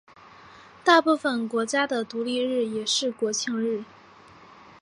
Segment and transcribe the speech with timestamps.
[0.83, 3.83] 大部分国家的独立日也是国庆日。